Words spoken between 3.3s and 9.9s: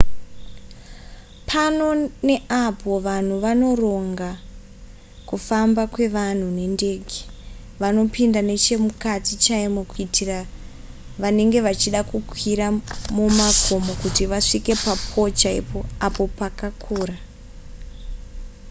vanoronga kufamba kwevanhu nendege vanopinda nechemukati chaimo